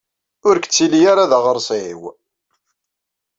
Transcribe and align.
Ur 0.47 0.55
k-ttili 0.59 1.01
ara 1.11 1.29
d 1.29 1.31
aɣersiw! 1.37 2.01